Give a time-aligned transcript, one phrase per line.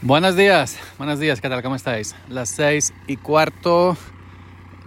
[0.00, 1.60] Buenos días, buenos días, ¿qué tal?
[1.60, 2.14] ¿Cómo estáis?
[2.28, 3.96] Las seis y cuarto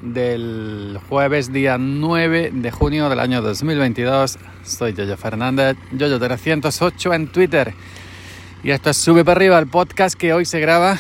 [0.02, 4.40] del jueves, día 9 de junio del año 2022.
[4.64, 7.74] Soy Yoyo Fernández, Yoyo308 en Twitter.
[8.64, 10.98] Y esto es Sube para arriba, el podcast que hoy se graba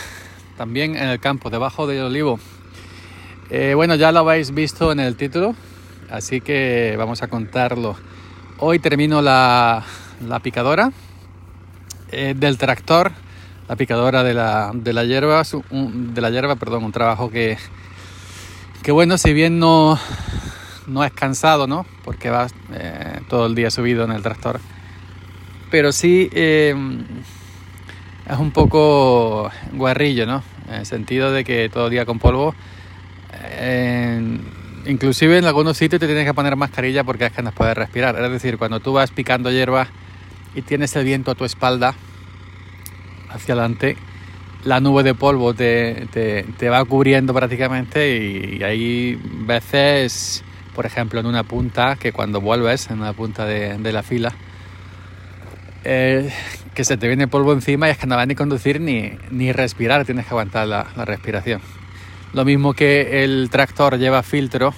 [0.58, 2.38] también en el campo, debajo del olivo.
[3.50, 5.56] Eh, bueno, ya lo habéis visto en el título,
[6.10, 7.96] así que vamos a contarlo.
[8.58, 9.86] Hoy termino la,
[10.28, 10.92] la picadora
[12.12, 13.14] eh, del tractor
[13.72, 17.58] la picadora de la, de la hierba, de la hierba, perdón, un trabajo que,
[18.84, 19.98] que bueno, si bien no,
[20.88, 21.86] no es cansado, ¿no?
[22.04, 24.60] Porque vas eh, todo el día subido en el tractor,
[25.70, 26.76] pero sí eh,
[28.30, 30.44] es un poco guarrillo, ¿no?
[30.68, 32.54] En el sentido de que todo el día con polvo,
[34.86, 38.22] inclusive en algunos sitios te tienes que poner mascarilla porque es que no puedes respirar.
[38.22, 39.88] Es decir, cuando tú vas picando hierba
[40.56, 41.96] y tienes el viento a tu espalda,
[43.34, 43.98] hacia adelante,
[44.64, 50.44] la nube de polvo te, te, va cubriendo prácticamente y, hay veces,
[50.76, 54.34] por ejemplo, en una punta, que cuando vuelves en una punta de, de la fila,
[55.84, 56.32] eh,
[56.76, 59.52] que se te viene polvo encima y es que no vas ni conducir ni, ni
[59.52, 61.62] respirar, tienes que aguantar la, la, respiración.
[62.34, 64.74] Lo mismo que el tractor lleva filtro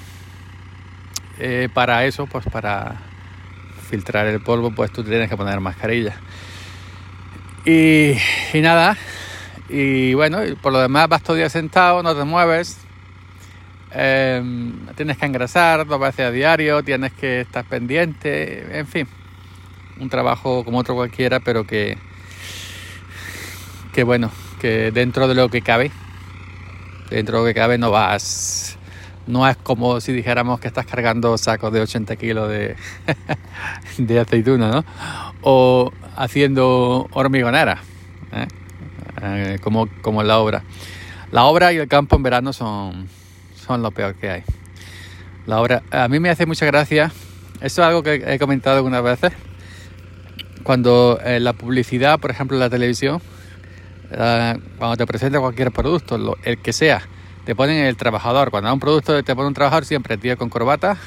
[1.40, 2.96] eh, para eso, pues para
[3.90, 6.16] filtrar el polvo, pues tú tienes que poner mascarilla.
[7.66, 8.18] Y,
[8.56, 8.98] nada,
[9.70, 12.78] y bueno, por lo demás vas todo el día sentado, no te mueves,
[13.92, 19.08] em, tienes que engrasar dos veces a diario, tienes que estar pendiente, en fin,
[19.98, 21.98] un trabajo como otro cualquiera, pero que,
[23.94, 25.90] que bueno, que dentro de lo que cabe,
[27.10, 28.78] dentro de lo que cabe no vas,
[29.28, 32.76] no es como si dijéramos que estás cargando sacos de 80 kilos de,
[33.98, 34.86] de aceituna, ¿no?
[35.42, 37.82] O haciendo hormigonera,
[38.34, 38.48] ¿eh?
[39.22, 40.64] Eh, como, como la obra.
[41.32, 43.08] La obra y el campo en verano son,
[43.56, 44.44] son lo peor que hay.
[45.46, 47.12] La obra, a mí me hace mucha gracia,
[47.62, 49.34] esto es algo que he comentado algunas veces,
[50.64, 53.22] cuando eh, la publicidad, por ejemplo en la televisión,
[54.78, 57.02] cuando te presenta cualquier producto, el que sea,
[57.46, 58.52] te ponen el trabajador.
[58.52, 60.98] Cuando hay un producto te ponen un trabajador siempre, tío, con corbata,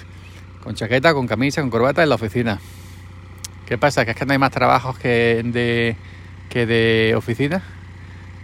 [0.62, 2.60] con chaqueta, con camisa, con corbata en la oficina.
[3.66, 4.04] ¿Qué pasa?
[4.04, 5.96] Que es que no hay más trabajos que de,
[6.48, 7.62] que de oficina.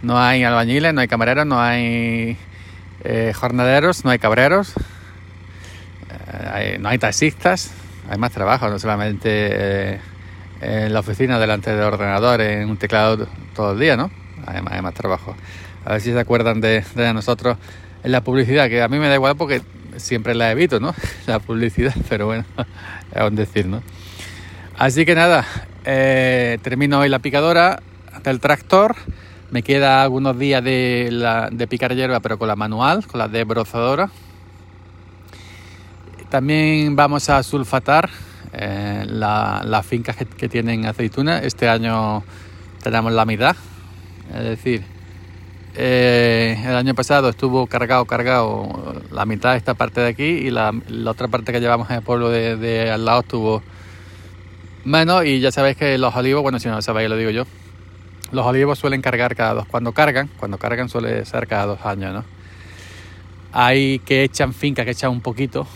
[0.01, 2.37] No hay albañiles, no hay camareros, no hay
[3.03, 4.73] eh, jornaderos, no hay cabreros,
[6.55, 7.71] eh, no hay taxistas.
[8.09, 9.99] Hay más trabajo, no solamente eh,
[10.59, 14.11] en la oficina delante del ordenador, en un teclado todo el día, ¿no?
[14.45, 15.37] Hay, hay más trabajo.
[15.85, 17.57] A ver si se acuerdan de, de nosotros
[18.03, 19.61] en la publicidad, que a mí me da igual porque
[19.97, 20.93] siempre la evito, ¿no?
[21.27, 22.45] La publicidad, pero bueno,
[23.15, 23.81] es un decir, ¿no?
[24.77, 25.45] Así que nada,
[25.85, 27.81] eh, termino hoy la picadora
[28.23, 28.95] del tractor.
[29.51, 34.09] Me queda algunos días de, la, picar hierba, pero con la manual, con la desbrozadora.
[36.29, 38.09] También vamos a sulfatar
[38.51, 41.37] eh, las fincas que, que, tienen aceituna.
[41.37, 42.23] Este año
[42.81, 43.55] tenemos la mitad,
[44.33, 44.92] es decir,
[45.75, 50.51] eh, el año pasado estuvo cargado, cargado la mitad de esta parte de aquí y
[50.51, 50.71] la,
[51.07, 53.63] otra parte que llevamos en el pueblo de, al lado estuvo
[54.85, 57.45] menos y ya sabéis que los olivos, bueno si no lo sabéis lo digo yo,
[58.31, 62.13] los olivos suelen cargar cada dos, cuando cargan, cuando cargan suele ser cada dos años,
[62.13, 62.25] ¿no?
[63.51, 65.67] Hay que echan finca, que echan un poquito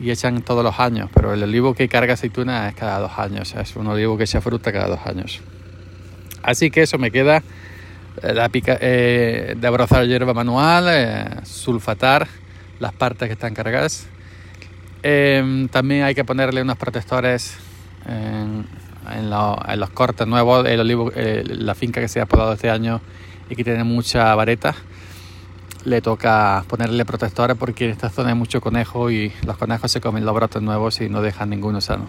[0.00, 3.54] y echan todos los años, pero el olivo que carga aceituna es cada dos años,
[3.54, 5.40] es un olivo que echa fruta cada dos años.
[6.42, 7.42] Así que eso me queda
[8.22, 12.28] la pica, eh, de abrazar hierba manual, eh, sulfatar
[12.78, 14.06] las partes que están cargadas.
[15.02, 17.56] Em, también hay que ponerle unos protectores
[18.06, 18.66] en,
[19.30, 20.66] los cortes nuevos.
[20.66, 23.00] El olivo, la finca que se ha podado este año
[23.48, 24.74] y que tiene mucha vareta,
[25.84, 30.00] le toca ponerle protectores porque en esta zona hay mucho conejo y los conejos se
[30.00, 32.08] comen los brotes nuevos y no dejan ninguno sano.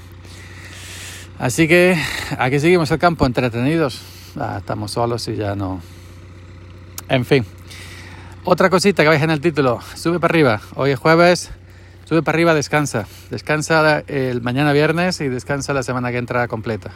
[1.40, 1.98] Así que
[2.38, 4.21] aquí seguimos el campo entretenidos.
[4.40, 5.82] Ah, estamos solos y ya no,
[7.10, 7.46] en fin.
[8.46, 10.62] Otra cosita que veis en el título, sube para arriba.
[10.76, 11.52] Hoy es jueves,
[12.06, 13.08] sube para arriba, descansa.
[13.30, 16.92] Descansa el mañana viernes y descansa la semana que entra completa.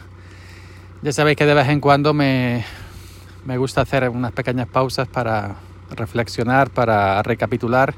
[1.02, 2.64] Ya sabéis que de vez en cuando me,
[3.44, 5.56] me gusta hacer unas pequeñas pausas para
[5.90, 7.94] reflexionar, para recapitular.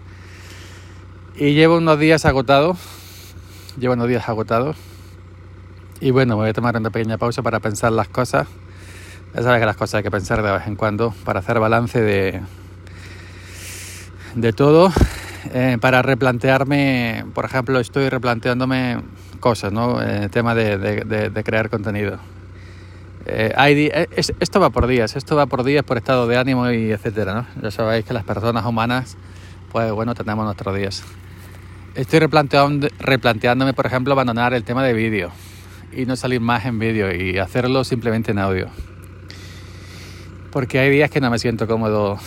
[1.37, 2.77] Y llevo unos días agotado.
[3.79, 4.77] Llevo unos días agotados.
[6.01, 8.49] Y bueno, voy a tomar una pequeña pausa para pensar las cosas
[9.35, 12.01] ya sabes que las cosas hay que pensar de vez en cuando para hacer balance
[12.01, 12.41] de,
[14.35, 14.93] de todo.
[15.53, 19.01] Eh, para replantearme, por ejemplo, estoy replanteándome
[19.41, 20.03] cosas, ¿no?
[20.03, 22.19] El tema de, de, crear contenido.
[23.27, 24.07] Eh, eh,
[24.41, 27.47] esto va por días, esto va por días, por estado de ánimo y etcétera, ¿no?
[27.63, 29.17] Ya sabéis que las personas humanas,
[29.71, 31.05] pues bueno, tenemos nuestros días.
[31.95, 35.31] Estoy replanteando, replanteándome, por ejemplo, abandonar el tema de vídeo
[35.93, 38.69] y no salir más en vídeo y hacerlo simplemente en audio.
[40.51, 42.19] Porque hay días que no me siento cómodo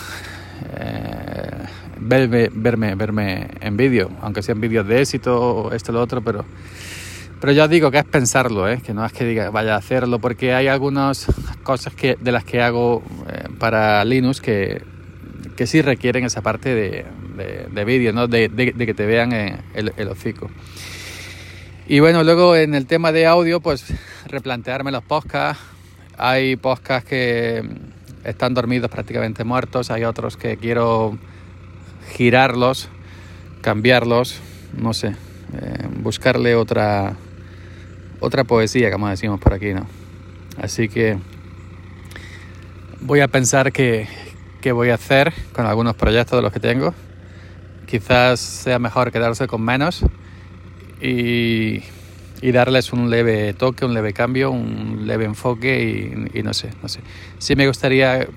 [0.77, 1.65] eh,
[1.99, 6.21] verme, verme, verme en vídeo, aunque sean vídeos de éxito o esto o lo otro,
[6.21, 6.45] pero
[7.41, 8.79] pero yo digo que es pensarlo, ¿eh?
[8.85, 11.25] que no es que diga vaya a hacerlo, porque hay algunas
[11.63, 14.83] cosas que, de las que hago eh, para Linux que,
[15.57, 17.05] que sí requieren esa parte de,
[17.71, 18.27] de, vídeo, ¿no?
[18.27, 20.51] de, que te vean el, el hocico.
[21.87, 23.85] Y bueno, luego en el tema de audio, pues
[24.27, 25.63] replantearme los podcasts.
[26.19, 27.63] Hay podcasts que
[28.23, 31.17] están dormidos prácticamente muertos, hay otros que quiero
[32.13, 32.89] girarlos,
[33.61, 34.39] cambiarlos,
[34.77, 35.15] no sé,
[35.53, 37.15] eh, buscarle otra
[38.21, 39.87] otra poesía, como decimos por aquí, ¿no?
[40.57, 41.17] Así que
[43.01, 44.07] voy a pensar qué,
[44.71, 46.93] voy a hacer con algunos proyectos de los que tengo.
[47.87, 50.05] Quizás sea mejor quedarse con menos
[51.01, 51.83] y,
[52.49, 57.01] darles un leve toque, un leve cambio, un leve enfoque y, no sé, no sé.
[57.37, 58.27] Sí me gustaría eh,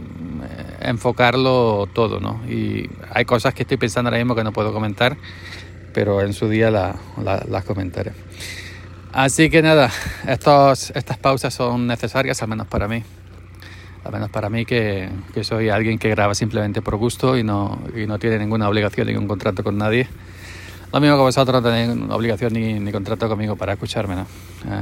[0.83, 2.43] enfocarlo todo, ¿no?
[2.47, 5.17] Y hay cosas que estoy pensando ahora mismo que no puedo comentar,
[5.95, 8.13] pero en su día las comentaré.
[9.13, 9.91] Así que nada,
[10.29, 13.03] estos, estas pausas son necesarias, al menos para mí.
[14.05, 17.83] Al menos para mí que, que soy alguien que graba simplemente por gusto y no,
[17.97, 20.09] y no tiene ninguna obligación, ningún contrato con nadie.
[20.95, 24.29] Lo mismo que vosotros no tenéis obligación ni, ni, contrato conmigo para escucharme, ¿no?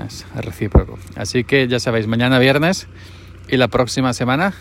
[0.05, 0.99] Es, recíproco.
[1.17, 2.87] Así que ya sabéis, mañana viernes
[3.49, 4.53] y la próxima semana,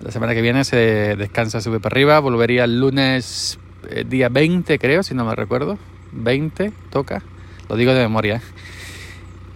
[0.00, 2.18] la semana que viene se descansa, sube para arriba.
[2.18, 5.78] Volvería el lunes eh, día 20, creo, si no me recuerdo.
[6.10, 7.22] 20, toca.
[7.68, 8.42] Lo digo de memoria.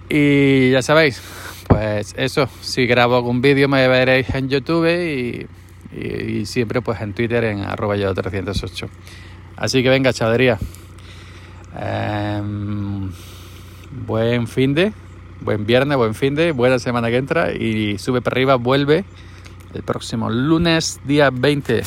[0.09, 0.69] ¿eh?
[0.69, 1.21] Y ya sabéis,
[1.67, 5.49] pues eso, si grabo algún vídeo me veréis en YouTube y,
[6.47, 8.89] siempre pues en Twitter en arroba yo 308.
[9.57, 10.61] Así que venga, chadería.
[11.79, 13.11] Em,
[14.07, 14.93] buen fin de,
[15.41, 19.05] buen viernes, buen fin de, buena semana que entra y sube para arriba, vuelve
[19.75, 21.83] el próximo lunes, día 20.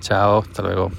[0.00, 0.90] Chao, hasta luego.